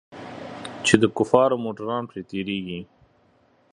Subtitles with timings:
[0.85, 2.81] چې د کفارو موټران پر تېرېږي.